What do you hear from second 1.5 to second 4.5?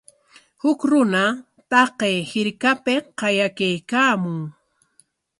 taqay hirkapik qayakaykaamun.